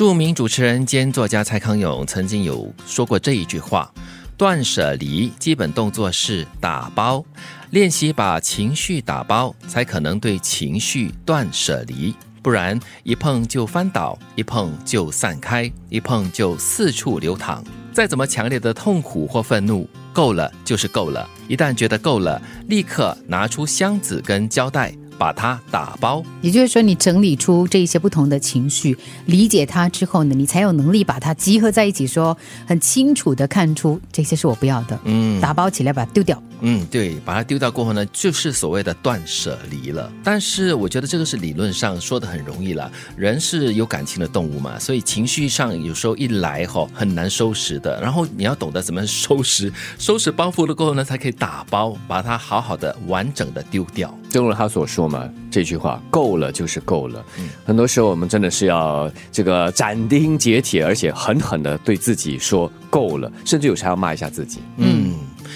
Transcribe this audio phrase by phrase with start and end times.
[0.00, 3.92] 著名主持人兼作家蔡康永曾经有说过这一句话
[4.34, 7.22] ：“断舍离基本动作是打包，
[7.68, 12.14] 练习把情绪打包，才可能对情绪断舍离。
[12.40, 17.62] 不然一碰就翻倒，一碰就散开，一碰就四处流淌。
[17.92, 21.28] 再怎么强烈的痛苦或愤怒，够了就是够了。
[21.46, 32.34] 一旦觉得够了，立刻拿出箱子跟胶带。”把它打包，也就是说，你整理出这些不同的情绪，理解它之后呢，你才有能力把它集合在一起，说
[32.66, 36.42] 很清楚的看出这些是我不要的，嗯，打包起来把它丢掉。
[36.62, 40.12] 嗯，对，把它丢掉过后呢，就是所谓的断舍离了。
[40.22, 48.00] 但是我觉得这个是理论上说的很容易了，人是有感情的动物嘛，所以情绪上有时候一来哈很难收拾的。
[48.00, 54.14] 然后你要懂得怎么收拾，收拾包袱了过后呢，才可以打包，把它好好的完整的丢掉。
[54.28, 57.24] 正如他所说嘛，这句话够了就是够了。
[57.38, 64.60] 嗯很多时候我们真的是要这个斩钉截铁，而且狠狠的对自己说够了，甚至有时候要骂一下自己。
[64.76, 64.99] 嗯。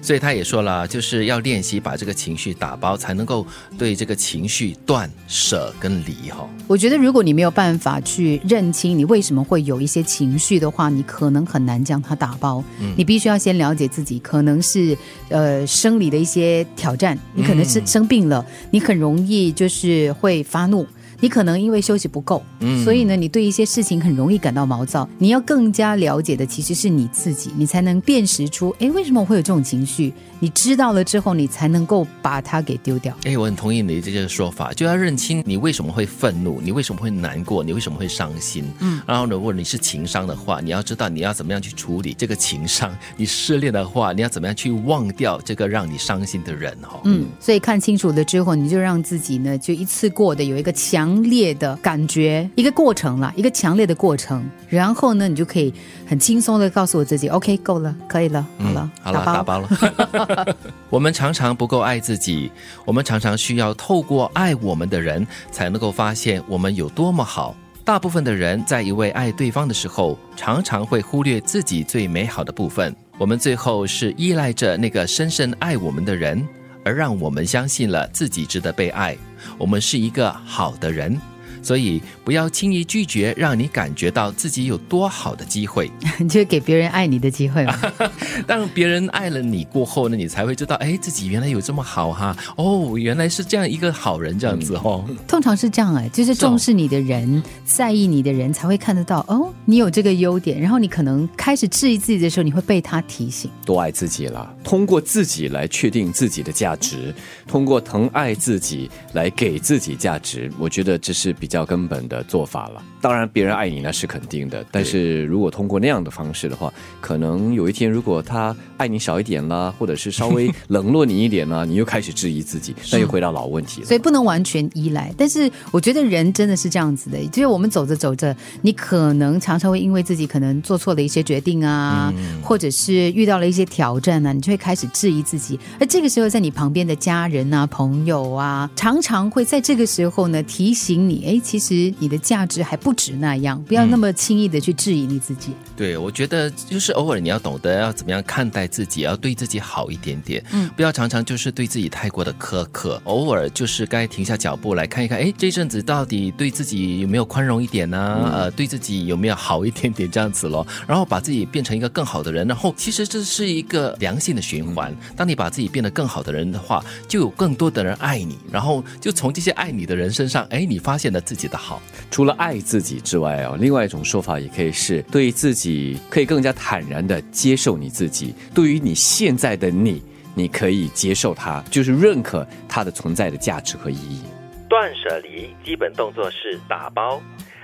[0.00, 6.48] 所以他也说了，就是要练习把这个情绪打包，才能够对这个情绪断舍跟离哈。
[6.66, 12.62] 我觉得，如果你没有办法去认清你为什么会有一些情绪的话，你可能很难将它打包。
[12.80, 14.96] 嗯你必须要先了解自己，可能是
[15.28, 20.86] 呃生理的一些挑战，你可能是生病了，你很容易就是会发怒。
[21.20, 22.42] 你可能因为休息不够，
[22.84, 25.08] 所以呢，你对一些事情很容易感到毛躁。
[25.18, 30.12] 你要更加了解的其实是你自己，你才能辨识出，哎，为什么我会有这种情绪？
[30.38, 33.16] 你知道了之后，你才能够把它给丢掉。
[33.24, 38.70] 哎，我很同意你这些说法，就要认清你为什么会愤怒，你为什么会难过，你为什么会伤心。
[38.80, 47.00] 嗯，然后如果你是情商的话，你要知道你要怎么样去处理这个情商；你失恋的话，你要怎么样去忘掉这个让你伤心的人哈。
[47.04, 54.44] 嗯，所以看清楚了之后，你就让自己呢，就一次过的有一个强烈的感觉，一个过程了，一个强烈的过程。
[54.68, 55.72] 然后呢，你就可以
[56.06, 60.56] 很轻松的告诉我自己，OK，够了，可以了，好了，好了，打包了。
[60.90, 62.50] 我们常常不够爱自己，
[62.84, 67.54] 我们常常需要透过爱我们的人，才能够发现我们有多么好。
[67.84, 72.94] 大部分的人在一味爱对方的时候，常常会忽略自己最美好的部分。
[73.16, 76.44] 我们最后是依赖着那个深深爱我们的人，
[76.86, 79.18] 而让我们相信了自己值得被爱。
[79.58, 81.20] 我们是一个好的人。
[81.66, 85.90] 所以不要轻易拒绝让你感觉到自己有多好的机会，
[86.30, 87.76] 就给别人爱你的机会嘛。
[88.46, 92.36] 当别人爱了你过后呢，你才会知道，哎，自己原来有这么好哈。
[92.56, 95.04] 哦，原来是这样一个好人这样子哦。
[95.26, 103.50] 通常是这样哎，就是重视你的人、在意你的人才会看得到哦，你有这个优点，然后你可能开始质疑自己的时候，你会被他提醒。
[103.64, 107.12] 多爱自己了，通过自己来确定自己的价值，
[107.48, 111.55] 通过疼爱自己来给自己价值，我觉得这是比较。
[111.56, 112.82] 较根本的做法了。
[113.00, 114.64] 当然，别人爱你那是肯定的。
[114.70, 123.86] 但是如果通过那样的方式的话，可能有一天，如果他爱你少一点啦，或者是稍微冷落你一点呢， 你又开始质疑自己，那又回到老问题了。
[123.86, 125.12] 所以不能完全依赖。
[125.16, 132.12] 但是我觉得人真的是这样子的，就是我们走着走着，你可能常常会因为自己可能做错了一些决定啊，
[132.42, 135.58] 或者是遇到了一些挑战呢，你就会开始质疑自己。
[135.78, 141.40] 而这个时候，在你旁边的家人啊、朋友啊，常常会在这个时候呢提醒你：哎。
[141.46, 145.52] 其实你的价值还不止那样，不要那么轻易的去质疑你自己。
[145.76, 150.44] 对，我觉得就是偶尔你要懂得要怎么样看待自己，要对自己好一点点。
[150.50, 158.30] 嗯，不要常常就是对自己太过的苛刻，偶尔就是该停下脚步来看一看，哎，这阵子到底对自己有没有宽容一点呢？
[158.32, 160.66] 呃，对自己有没有好一点点这样子咯？
[160.84, 164.92] 然后把自己变成一个更好的人，然后其实这是一个良性的循环。
[165.14, 171.80] 当你把自己变得更好的人的话，就有更多的人爱你，然后就从这些爱你的人身上，哎，你发现了自自己的好，
[172.10, 178.34] 除了爱自己之外哦，另外一种说法也可以是对自己可以更加坦然的接受你自己。
[178.54, 180.02] 对于你现在的你，
[180.34, 184.22] 你可以接受它，就是认可它的存在的价值和意义。
[184.68, 187.22] 断舍离基本动作是打包，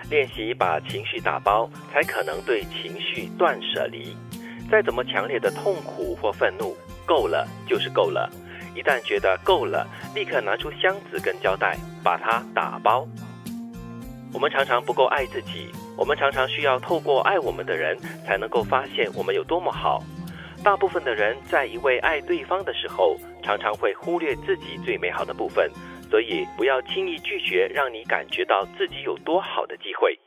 [0.08, 4.16] 练习把情绪打包，才可能对情绪断舍离。
[4.70, 8.30] 再怎么强烈的痛苦或愤怒，够了就是够了。
[8.74, 13.06] 一旦觉得够了，立刻拿出箱子跟胶带，把它打包。
[14.32, 17.96] 我们常常不够爱自己，我们常常需要透过爱我们的人，
[18.26, 20.02] 才能够发现我们有多么好。
[20.64, 25.70] 大部分的人在一味爱对方的时候，常常会忽略自己最美好的部分，
[26.10, 30.18] 所以不要轻易拒绝让你感觉到自己有多好的机会。